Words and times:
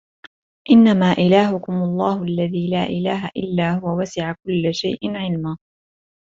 إِنَّمَا 0.69 1.11
إِلَهُكُمُ 1.11 1.73
اللَّهُ 1.73 2.23
الَّذِي 2.23 2.69
لَا 2.69 2.83
إِلَهَ 2.83 3.29
إِلَّا 3.37 3.73
هُوَ 3.79 3.99
وَسِعَ 3.99 4.35
كُلَّ 4.47 4.73
شَيْءٍ 4.75 4.99
عِلْمًا 5.17 5.57